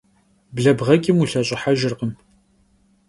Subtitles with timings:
[0.53, 2.11] Blebğeç'ım, vulheş'ıhejjırkhım.